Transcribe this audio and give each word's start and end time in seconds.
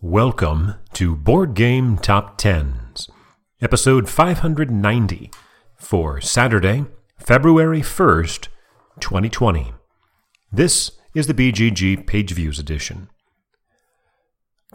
Welcome 0.00 0.74
to 0.92 1.16
Board 1.16 1.54
Game 1.54 1.98
Top 1.98 2.38
Tens, 2.38 3.10
episode 3.60 4.08
590 4.08 5.32
for 5.74 6.20
Saturday, 6.20 6.84
February 7.18 7.80
1st, 7.80 8.46
2020. 9.00 9.72
This 10.52 10.92
is 11.16 11.26
the 11.26 11.34
BGG 11.34 12.06
Page 12.06 12.30
Views 12.30 12.60
edition. 12.60 13.08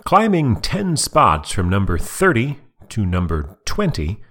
Climbing 0.03 0.59
10 0.59 0.97
spots 0.97 1.53
from 1.53 1.69
number 1.69 1.97
30 1.97 2.59
to 2.89 3.05
number 3.05 3.57
20, 3.63 4.21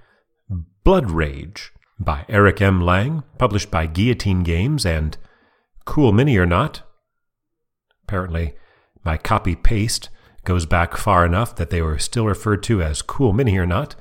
Blood 0.84 1.10
Rage 1.10 1.72
by 1.98 2.26
Eric 2.28 2.60
M. 2.60 2.82
Lang, 2.82 3.22
published 3.38 3.70
by 3.70 3.86
Guillotine 3.86 4.42
Games, 4.42 4.84
and 4.84 5.16
Cool 5.86 6.12
Mini 6.12 6.36
or 6.36 6.44
Not. 6.44 6.82
Apparently, 8.02 8.56
my 9.06 9.16
copy 9.16 9.56
paste 9.56 10.10
goes 10.44 10.66
back 10.66 10.96
far 10.96 11.24
enough 11.24 11.54
that 11.56 11.70
they 11.70 11.80
were 11.82 11.98
still 11.98 12.26
referred 12.26 12.62
to 12.64 12.82
as 12.82 13.00
Cool 13.02 13.32
Mini 13.32 13.56
or 13.56 13.66
Not, 13.66 13.94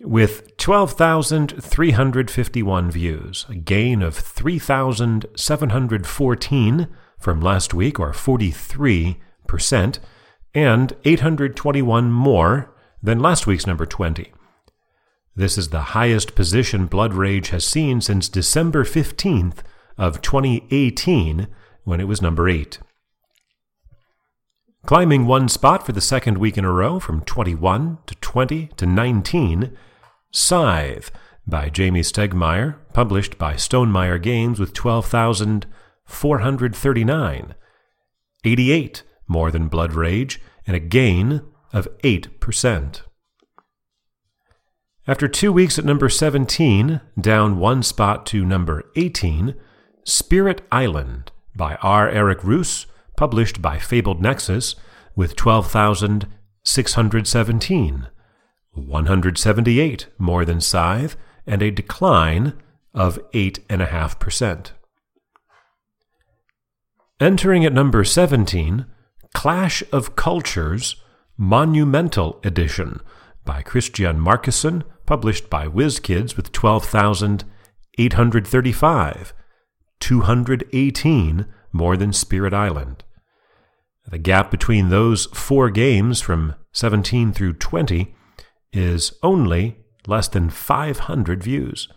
with 0.00 0.56
12,351 0.58 2.90
views, 2.90 3.46
a 3.48 3.54
gain 3.54 4.02
of 4.02 4.14
3,714 4.14 6.88
from 7.18 7.40
last 7.40 7.72
week, 7.74 7.98
or 7.98 8.12
43%, 8.12 9.98
and 10.54 10.92
821 11.04 12.12
more 12.12 12.72
than 13.02 13.18
last 13.18 13.46
week's 13.46 13.66
number 13.66 13.86
20. 13.86 14.32
This 15.34 15.58
is 15.58 15.68
the 15.68 15.80
highest 15.80 16.34
position 16.34 16.86
Blood 16.86 17.12
Rage 17.14 17.50
has 17.50 17.64
seen 17.64 18.00
since 18.00 18.28
December 18.28 18.84
15th 18.84 19.58
of 19.96 20.20
2018 20.22 21.48
when 21.84 22.00
it 22.00 22.08
was 22.08 22.22
number 22.22 22.48
8. 22.48 22.78
Climbing 24.86 25.26
one 25.26 25.48
spot 25.48 25.84
for 25.84 25.92
the 25.92 26.00
second 26.00 26.38
week 26.38 26.56
in 26.56 26.64
a 26.64 26.72
row 26.72 26.98
from 26.98 27.20
21 27.22 27.98
to 28.06 28.14
20 28.14 28.68
to 28.76 28.86
19, 28.86 29.76
Scythe 30.30 31.10
by 31.46 31.68
Jamey 31.68 32.00
Stegmaier, 32.00 32.76
published 32.92 33.36
by 33.38 33.54
Stonemaier 33.54 34.22
Games 34.22 34.60
with 34.60 34.72
12,439. 34.74 37.54
88 38.44 39.02
more 39.28 39.50
than 39.50 39.68
Blood 39.68 39.92
Rage, 39.92 40.40
and 40.66 40.74
a 40.74 40.80
gain 40.80 41.42
of 41.72 41.86
8%. 41.98 43.02
After 45.06 45.28
two 45.28 45.52
weeks 45.52 45.78
at 45.78 45.84
number 45.84 46.08
17, 46.08 47.00
down 47.20 47.58
one 47.58 47.82
spot 47.82 48.26
to 48.26 48.44
number 48.44 48.90
18, 48.96 49.54
Spirit 50.04 50.62
Island 50.72 51.30
by 51.54 51.76
R. 51.76 52.08
Eric 52.08 52.40
Reuss, 52.40 52.86
published 53.18 53.60
by 53.60 53.76
Fabled 53.78 54.22
Nexus, 54.22 54.76
with 55.16 55.34
12,617. 55.34 58.06
178 58.70 60.06
more 60.18 60.44
than 60.44 60.60
Scythe, 60.60 61.16
and 61.44 61.60
a 61.60 61.72
decline 61.72 62.52
of 62.94 63.18
8.5%. 63.32 64.70
Entering 67.18 67.64
at 67.64 67.72
number 67.72 68.04
17, 68.04 68.86
Clash 69.34 69.82
of 69.90 70.14
Cultures 70.14 71.02
Monumental 71.36 72.38
Edition 72.44 73.00
by 73.44 73.62
Christian 73.62 74.20
Marcussen, 74.20 74.84
published 75.06 75.50
by 75.50 75.66
WizKids 75.66 76.36
with 76.36 76.52
12,835, 76.52 79.34
218 79.98 81.46
more 81.72 81.96
than 81.96 82.12
Spirit 82.12 82.54
Island. 82.54 83.02
The 84.10 84.18
gap 84.18 84.50
between 84.50 84.88
those 84.88 85.26
four 85.26 85.68
games 85.70 86.22
from 86.22 86.54
17 86.72 87.32
through 87.32 87.52
20 87.54 88.14
is 88.72 89.12
only 89.22 89.76
less 90.06 90.28
than 90.28 90.48
500 90.48 91.42
views. 91.42 91.88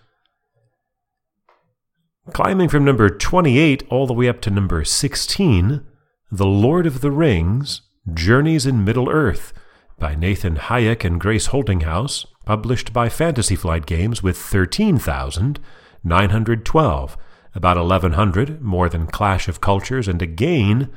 Climbing 2.34 2.70
from 2.70 2.86
number 2.86 3.10
28 3.10 3.84
all 3.90 4.06
the 4.08 4.14
way 4.14 4.28
up 4.28 4.42
to 4.42 4.50
number 4.50 4.84
16, 4.84 5.86
The 6.32 6.46
Lord 6.46 6.86
of 6.86 7.02
the 7.02 7.12
Rings 7.12 7.82
Journeys 8.14 8.66
in 8.66 8.84
Middle 8.84 9.10
Earth 9.10 9.54
by 9.98 10.16
Nathan 10.16 10.58
Hajek 10.58 11.06
and 11.06 11.18
Grace 11.20 11.50
Holdinghaus, 11.50 12.26
published 12.46 12.92
by 12.92 13.08
Fantasy 13.08 13.56
Flight 13.56 13.86
Games 13.86 14.24
with 14.24 14.38
13,912, 14.38 17.18
about 17.54 17.78
1,100 17.78 18.62
more 18.62 18.90
than 18.90 19.06
Clash 19.08 19.48
of 19.48 19.62
Cultures, 19.62 20.08
and 20.08 20.20
a 20.22 20.26
gain 20.26 20.90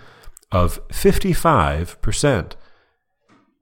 of 0.54 0.80
55%. 0.88 2.52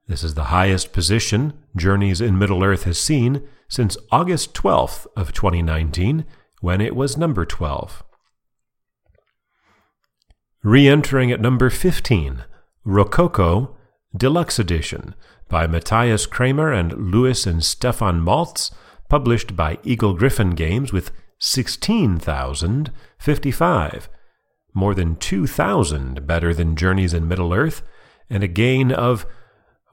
This 0.07 0.23
is 0.23 0.35
the 0.35 0.45
highest 0.45 0.93
position 0.93 1.55
Journeys 1.75 2.21
in 2.21 2.39
Middle 2.39 2.63
Earth 2.63 2.85
has 2.85 3.01
seen 3.01 3.49
since 3.67 3.97
August 4.11 4.53
12th 4.53 5.07
of 5.17 5.33
2019, 5.33 6.27
when 6.61 6.83
it 6.83 6.95
was 6.95 7.17
number 7.17 7.47
12. 7.47 8.05
Re-entering 10.63 11.33
at 11.33 11.41
number 11.41 11.71
15, 11.71 12.45
Rococo 12.85 13.75
Deluxe 14.15 14.59
Edition 14.59 15.15
by 15.49 15.67
Matthias 15.67 16.27
Cramer 16.27 16.71
and 16.73 17.11
Louis 17.11 17.47
and 17.47 17.65
Stefan 17.65 18.21
Malz, 18.21 18.71
published 19.09 19.57
by 19.57 19.79
Eagle 19.83 20.13
Gryphon 20.13 20.51
Games 20.51 20.93
with 20.93 21.11
16,055, 21.39 24.09
more 24.75 24.95
than 24.95 25.17
2,000 25.17 26.27
better 26.27 26.55
than 26.55 26.77
Journeys 26.77 27.15
in 27.15 27.29
Middle 27.29 27.53
Earth, 27.53 27.83
and 28.31 28.43
a 28.43 28.49
gain 28.49 28.93
of 28.93 29.27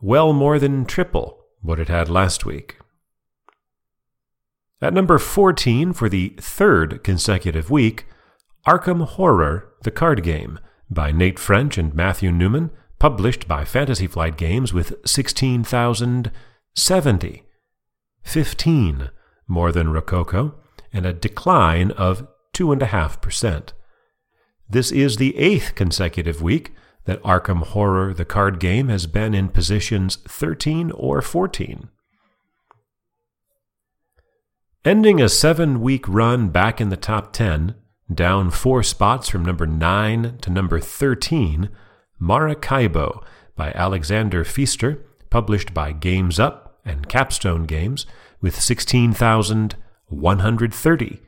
well 0.01 0.34
more 0.34 0.59
than 0.59 0.85
triple 0.85 1.38
what 1.62 1.79
it 1.79 1.90
had 1.90 2.09
last 2.09 2.45
week. 2.45 2.78
At 4.81 4.94
number 4.94 5.19
14 5.19 5.91
for 5.91 6.07
the 6.07 6.29
third 6.40 7.03
consecutive 7.03 7.69
week, 7.69 8.06
Arkham 8.66 9.06
Horror, 9.06 9.73
the 9.84 9.91
card 9.91 10.23
game, 10.23 10.57
by 10.90 11.11
Nate 11.11 11.38
French 11.38 11.78
and 11.78 11.94
Matthew 11.94 12.31
Newman, 12.31 12.72
published 12.97 13.46
by 13.47 13.66
Fantasy 13.66 14.07
Flight 14.07 14.38
Games 14.38 14.73
with 14.73 14.96
16,070. 15.06 17.44
15 18.23 19.09
more 19.47 19.72
than 19.72 19.90
Rococo, 19.90 20.56
and 20.94 21.06
a 21.06 21.13
decline 21.13 21.91
of 21.91 22.28
2.5%. 22.53 23.73
This 24.69 24.91
is 24.91 25.18
the 25.18 25.35
eighth 25.35 25.74
consecutive 25.74 26.44
week 26.44 26.75
that 27.06 27.24
Arkham 27.24 27.63
Horror, 27.63 28.13
the 28.13 28.24
card 28.24 28.59
game, 28.59 28.90
has 28.90 29.07
been 29.07 29.34
in 29.34 29.50
positions 29.50 30.18
13 30.28 30.91
or 30.91 31.24
14. 31.24 31.90
Ending 34.85 35.19
a 35.19 35.28
seven 35.28 35.81
week 35.81 36.08
run 36.08 36.50
back 36.50 36.79
in 36.79 36.90
the 36.90 36.96
top 36.96 37.34
10, 37.34 37.74
down 38.13 38.52
four 38.52 38.84
spots 38.84 39.28
from 39.28 39.44
number 39.44 39.66
9 39.66 40.38
to 40.41 40.50
number 40.52 40.79
13, 40.79 41.69
Maracaibo 42.19 43.24
by 43.56 43.72
Alexander 43.72 44.44
Pfister, 44.44 45.03
published 45.31 45.74
by 45.74 45.91
Games 45.91 46.40
Up 46.40 46.79
and 46.85 47.09
Capstone 47.09 47.63
Games, 47.63 48.06
with 48.40 48.59
16,130. 48.59 51.19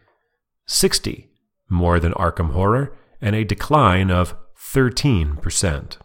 60 0.67 1.27
more 1.69 1.99
than 1.99 2.13
Arkham 2.13 2.51
Horror, 2.51 2.93
and 3.21 3.35
a 3.35 3.43
decline 3.43 4.09
of 4.09 4.35
13%. 4.57 5.97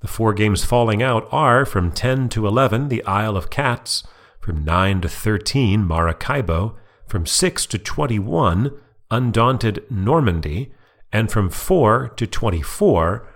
The 0.00 0.08
four 0.08 0.34
games 0.34 0.64
falling 0.64 1.02
out 1.02 1.28
are 1.30 1.64
from 1.64 1.92
10 1.92 2.28
to 2.30 2.46
11, 2.46 2.88
The 2.88 3.04
Isle 3.04 3.36
of 3.36 3.50
Cats, 3.50 4.02
from 4.40 4.64
9 4.64 5.02
to 5.02 5.08
13, 5.08 5.86
Maracaibo, 5.86 6.76
from 7.12 7.26
6 7.26 7.66
to 7.66 7.78
21, 7.78 8.72
Undaunted 9.10 9.84
Normandy, 9.90 10.72
and 11.12 11.30
from 11.30 11.50
4 11.50 12.08
to 12.16 12.26
24, 12.26 13.28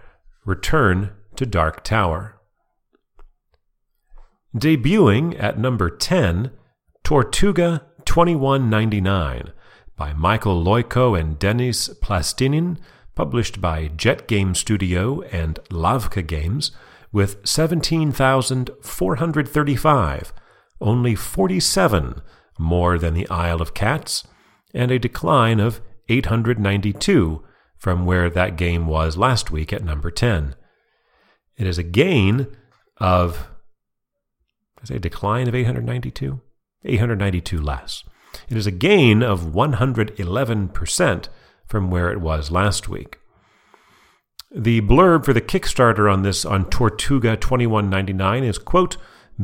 Return 0.47 1.11
to 1.35 1.45
Dark 1.45 1.85
Tower. 1.85 2.41
Debuting 4.57 5.39
at 5.39 5.59
number 5.59 5.91
10, 5.91 6.53
Tortuga 7.05 7.83
2199 8.07 9.53
by 9.95 10.15
Michael 10.15 10.65
Loiko 10.65 11.21
and 11.21 11.39
Denis 11.39 11.91
Plastinin, 12.03 12.79
published 13.15 13.61
by 13.61 13.89
Jet 13.89 14.27
Game 14.27 14.55
Studio 14.55 15.21
and 15.31 15.59
Lavka 15.69 16.27
Games, 16.27 16.71
with 17.13 17.47
17,435, 17.47 20.33
only 20.81 21.15
47 21.15 22.23
more 22.59 22.99
than 22.99 23.15
the 23.15 23.29
Isle 23.29 23.61
of 23.63 23.75
Cats, 23.75 24.25
and 24.75 24.91
a 24.91 24.99
decline 24.99 25.61
of 25.61 25.81
892 26.09 27.43
from 27.79 28.05
where 28.05 28.31
that 28.31 28.57
game 28.57 28.87
was 28.87 29.17
last 29.17 29.51
week 29.51 29.73
at 29.73 29.85
number 29.85 30.11
10. 30.11 30.55
It 31.57 31.67
is 31.67 31.79
a 31.79 31.83
gain 31.83 32.47
of, 32.99 33.49
I 34.83 34.87
say, 34.87 34.97
a 34.97 35.01
decline 35.01 35.49
of 35.49 35.55
892? 35.55 36.41
892 36.85 37.61
less. 37.61 38.05
It 38.49 38.57
is 38.57 38.67
a 38.67 38.71
gain 38.71 39.23
of 39.23 39.41
111% 39.41 41.29
from 41.67 41.91
where 41.91 42.13
it 42.13 42.21
was 42.21 42.51
last 42.51 42.89
week. 42.89 43.19
The 44.55 44.81
blurb 44.83 45.25
for 45.25 45.33
the 45.33 45.41
Kickstarter 45.41 46.13
on 46.13 46.23
this 46.23 46.45
on 46.45 46.71
Tortuga 46.71 47.37
2199 47.37 48.45
is 48.45 48.59
quote, 48.59 48.97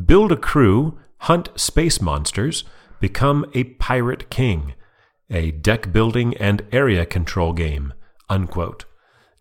build 0.07 0.33
a 0.33 0.37
crew, 0.37 0.99
hunt 1.19 1.49
space 1.57 2.01
monsters, 2.01 2.65
become 3.03 3.45
a 3.53 3.65
pirate 3.65 4.31
king, 4.31 4.73
a 5.29 5.51
deck 5.51 5.93
building 5.93 6.35
and 6.37 6.65
area 6.71 7.05
control 7.05 7.53
game, 7.53 7.93
unquote. 8.31 8.85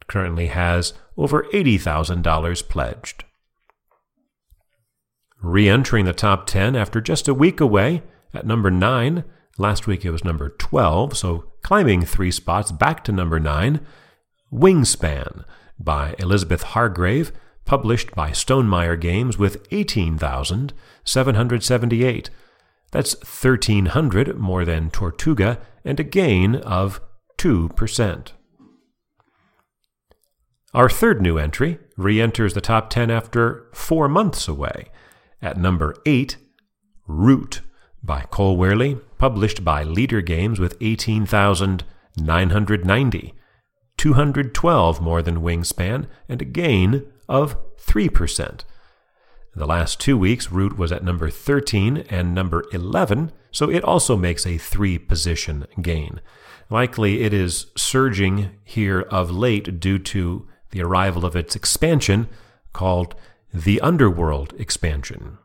It 0.02 0.08
currently 0.08 0.48
has 0.48 0.96
over 1.16 1.44
$80,000 1.54 2.68
pledged. 2.68 3.24
Re 5.44 5.70
entering 5.70 6.06
the 6.06 6.14
top 6.14 6.48
10 6.48 6.76
after 6.76 7.00
just 7.00 7.28
a 7.28 7.36
week 7.36 7.62
away 7.62 8.02
at 8.34 8.48
number 8.48 8.72
9. 8.72 9.24
Last 9.60 9.86
week 9.86 10.04
it 10.06 10.12
was 10.12 10.26
number 10.26 10.50
12, 10.50 11.16
so 11.16 11.52
climbing 11.62 12.04
three 12.04 12.32
spots 12.32 12.72
back 12.72 13.04
to 13.04 13.12
number 13.12 13.40
9. 13.40 13.80
Wingspan 14.52 15.46
by 15.80 16.16
Elizabeth 16.18 16.64
Hargrave, 16.64 17.32
published 17.66 18.16
by 18.16 18.32
Stonemaier 18.32 19.00
Games 19.00 19.38
with 19.38 19.64
18,778. 19.70 22.30
That's 22.92 23.16
1,300 23.16 24.38
more 24.38 24.66
than 24.66 24.92
Tortuga 24.92 25.60
and 25.84 26.00
a 26.00 26.04
gain 26.04 26.56
of 26.56 27.02
2%. 27.38 28.32
Our 30.74 30.90
third 30.90 31.22
new 31.22 31.38
entry 31.38 31.80
re 31.98 32.22
enters 32.22 32.54
the 32.54 32.62
top 32.62 32.90
10 32.90 33.12
after 33.12 33.68
four 33.74 34.08
months 34.08 34.48
away. 34.48 34.86
At 35.42 35.58
number 35.58 35.98
8, 36.06 36.38
Root 37.08 37.60
by 38.04 38.22
Cole 38.30 38.56
Wehrle, 38.58 39.02
published 39.18 39.66
by 39.66 39.84
Leder 39.84 40.24
Games 40.26 40.60
with 40.60 40.78
18,990. 40.82 43.34
212 43.98 45.02
more 45.02 45.22
than 45.22 45.42
Wingspan, 45.42 46.08
and 46.28 46.42
a 46.42 46.46
gain 46.46 47.04
of 47.30 47.56
3%. 47.78 48.64
The 49.54 49.68
last 49.68 50.00
two 50.00 50.18
weeks, 50.18 50.52
Root 50.52 50.78
was 50.78 50.92
at 50.92 51.04
number 51.04 51.30
13 51.30 52.06
and 52.10 52.34
number 52.34 52.64
11, 52.72 53.32
so 53.52 53.70
it 53.70 53.84
also 53.84 54.16
makes 54.16 54.46
a 54.46 54.58
three 54.58 54.98
position 54.98 55.68
gain. 55.82 56.22
Likely 56.70 57.24
it 57.24 57.34
is 57.34 57.68
surging 57.76 58.52
here 58.64 59.02
of 59.02 59.30
late 59.30 59.80
due 59.80 60.00
to 60.00 60.48
the 60.70 60.82
arrival 60.82 61.26
of 61.26 61.36
its 61.36 61.56
expansion 61.56 62.30
called 62.72 63.14
the 63.54 63.82
Underworld 63.82 64.54
expansion. 64.58 65.38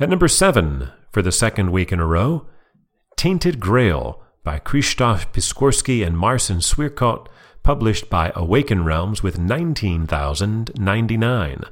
At 0.00 0.10
number 0.10 0.26
7, 0.26 0.90
for 1.12 1.22
the 1.22 1.30
second 1.30 1.70
week 1.70 1.92
in 1.92 2.00
a 2.00 2.06
row, 2.06 2.48
Tainted 3.16 3.60
Grail 3.60 4.20
by 4.42 4.58
Krzysztof 4.58 5.32
Piskorski 5.32 6.04
and 6.04 6.18
Marcin 6.18 6.58
Swierkot, 6.58 7.28
published 7.62 8.10
by 8.10 8.32
Awaken 8.34 8.84
Realms 8.84 9.22
with 9.22 9.38
19,099, 9.38 11.62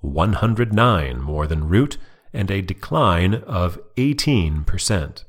109 0.00 1.20
more 1.20 1.46
than 1.46 1.68
Root, 1.68 1.98
and 2.32 2.50
a 2.50 2.62
decline 2.62 3.34
of 3.34 3.78
18%. 3.96 5.24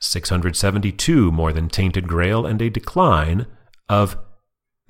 672 0.00 1.30
more 1.32 1.52
than 1.52 1.68
Tainted 1.68 2.08
Grail, 2.08 2.46
and 2.46 2.60
a 2.60 2.70
decline 2.70 3.46
of 3.88 4.18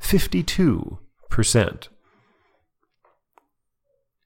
52%. 0.01 1.89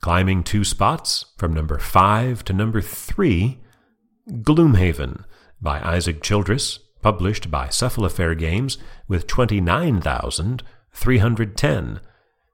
Climbing 0.00 0.44
two 0.44 0.64
spots 0.64 1.26
from 1.36 1.54
number 1.54 1.78
5 1.78 2.44
to 2.44 2.52
number 2.52 2.80
3, 2.80 3.58
Gloomhaven 4.30 5.24
by 5.60 5.80
Isaac 5.80 6.22
Childress, 6.22 6.78
published 7.02 7.50
by 7.50 7.66
Cephalofair 7.68 8.38
Games 8.38 8.78
with 9.08 9.26
29,310, 10.94 12.00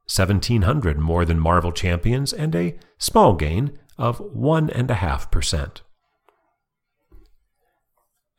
1,700 0.07 0.99
more 0.99 1.25
than 1.25 1.39
Marvel 1.39 1.73
Champions, 1.73 2.33
and 2.33 2.55
a 2.55 2.77
small 2.99 3.35
gain 3.35 3.79
of 3.99 4.19
1.5%. 4.19 5.81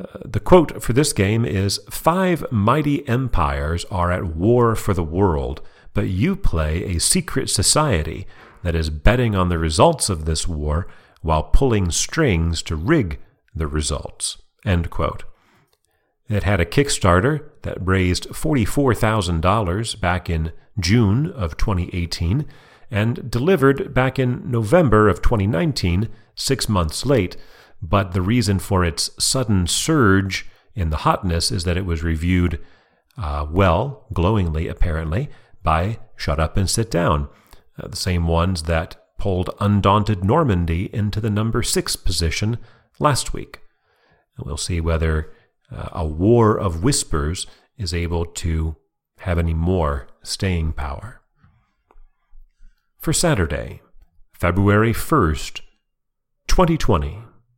Uh, 0.00 0.06
the 0.24 0.40
quote 0.40 0.82
for 0.82 0.94
this 0.94 1.12
game 1.12 1.44
is 1.44 1.78
Five 1.90 2.50
mighty 2.50 3.06
empires 3.08 3.84
are 3.90 4.10
at 4.10 4.34
war 4.34 4.74
for 4.74 4.94
the 4.94 5.04
world, 5.04 5.60
but 5.92 6.08
you 6.08 6.34
play 6.36 6.84
a 6.84 6.98
secret 6.98 7.50
society 7.50 8.26
that 8.62 8.74
is 8.74 8.90
betting 8.90 9.34
on 9.34 9.48
the 9.48 9.58
results 9.58 10.08
of 10.08 10.24
this 10.24 10.46
war 10.46 10.86
while 11.22 11.42
pulling 11.42 11.90
strings 11.90 12.62
to 12.62 12.76
rig 12.76 13.18
the 13.54 13.66
results. 13.66 14.38
It 16.28 16.44
had 16.44 16.60
a 16.60 16.66
Kickstarter 16.66 17.50
that 17.62 17.84
raised 17.84 18.28
$44,000 18.28 20.00
back 20.00 20.30
in 20.30 20.52
June 20.78 21.30
of 21.32 21.56
2018 21.56 22.46
and 22.90 23.30
delivered 23.30 23.92
back 23.92 24.18
in 24.18 24.50
November 24.50 25.08
of 25.08 25.22
2019, 25.22 26.08
six 26.34 26.68
months 26.68 27.04
late. 27.04 27.36
But 27.82 28.12
the 28.12 28.22
reason 28.22 28.58
for 28.58 28.84
its 28.84 29.10
sudden 29.18 29.66
surge 29.66 30.48
in 30.74 30.90
the 30.90 30.98
hotness 30.98 31.50
is 31.50 31.64
that 31.64 31.76
it 31.76 31.86
was 31.86 32.02
reviewed 32.02 32.60
uh, 33.18 33.46
well, 33.50 34.06
glowingly 34.12 34.68
apparently, 34.68 35.28
by 35.62 35.98
Shut 36.16 36.40
Up 36.40 36.56
and 36.56 36.68
Sit 36.68 36.90
Down, 36.90 37.28
uh, 37.80 37.88
the 37.88 37.96
same 37.96 38.26
ones 38.26 38.64
that 38.64 38.96
pulled 39.18 39.50
Undaunted 39.60 40.24
Normandy 40.24 40.94
into 40.94 41.20
the 41.20 41.30
number 41.30 41.62
six 41.62 41.96
position 41.96 42.58
last 42.98 43.32
week. 43.32 43.60
And 44.36 44.46
we'll 44.46 44.56
see 44.56 44.80
whether 44.80 45.32
uh, 45.70 45.88
a 45.92 46.06
war 46.06 46.58
of 46.58 46.82
whispers 46.82 47.46
is 47.76 47.94
able 47.94 48.24
to 48.24 48.76
have 49.18 49.38
any 49.38 49.54
more 49.54 50.08
staying 50.22 50.72
power. 50.72 51.20
For 52.98 53.12
Saturday, 53.12 53.82
February 54.32 54.92
1st, 54.92 55.60
2020. 56.48 57.18